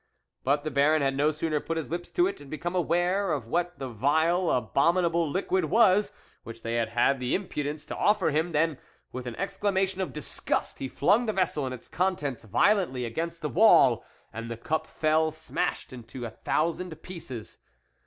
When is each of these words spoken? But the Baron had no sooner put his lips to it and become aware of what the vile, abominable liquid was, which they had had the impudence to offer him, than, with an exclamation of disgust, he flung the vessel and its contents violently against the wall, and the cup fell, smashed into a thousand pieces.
But 0.43 0.63
the 0.63 0.71
Baron 0.71 1.03
had 1.03 1.15
no 1.15 1.29
sooner 1.29 1.59
put 1.59 1.77
his 1.77 1.91
lips 1.91 2.09
to 2.09 2.25
it 2.25 2.41
and 2.41 2.49
become 2.49 2.73
aware 2.75 3.31
of 3.31 3.45
what 3.45 3.77
the 3.77 3.87
vile, 3.87 4.49
abominable 4.49 5.29
liquid 5.29 5.65
was, 5.65 6.11
which 6.41 6.63
they 6.63 6.73
had 6.73 6.89
had 6.89 7.19
the 7.19 7.35
impudence 7.35 7.85
to 7.85 7.95
offer 7.95 8.31
him, 8.31 8.51
than, 8.51 8.79
with 9.11 9.27
an 9.27 9.35
exclamation 9.35 10.01
of 10.01 10.11
disgust, 10.11 10.79
he 10.79 10.87
flung 10.87 11.27
the 11.27 11.33
vessel 11.33 11.65
and 11.65 11.75
its 11.75 11.87
contents 11.87 12.43
violently 12.45 13.05
against 13.05 13.43
the 13.43 13.49
wall, 13.49 14.03
and 14.33 14.49
the 14.49 14.57
cup 14.57 14.87
fell, 14.87 15.31
smashed 15.31 15.93
into 15.93 16.25
a 16.25 16.31
thousand 16.31 16.99
pieces. 17.03 17.59